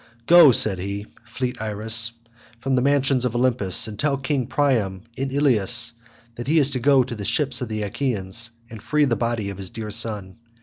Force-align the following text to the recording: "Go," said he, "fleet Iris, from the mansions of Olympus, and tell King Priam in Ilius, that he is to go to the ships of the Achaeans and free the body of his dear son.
"Go," 0.25 0.51
said 0.51 0.79
he, 0.79 1.05
"fleet 1.25 1.61
Iris, 1.61 2.11
from 2.59 2.73
the 2.73 2.81
mansions 2.81 3.23
of 3.23 3.35
Olympus, 3.35 3.87
and 3.87 3.99
tell 3.99 4.17
King 4.17 4.47
Priam 4.47 5.03
in 5.15 5.29
Ilius, 5.29 5.93
that 6.33 6.47
he 6.47 6.57
is 6.57 6.71
to 6.71 6.79
go 6.79 7.03
to 7.03 7.13
the 7.13 7.23
ships 7.23 7.61
of 7.61 7.69
the 7.69 7.83
Achaeans 7.83 8.49
and 8.67 8.81
free 8.81 9.05
the 9.05 9.15
body 9.15 9.51
of 9.51 9.59
his 9.59 9.69
dear 9.69 9.91
son. 9.91 10.37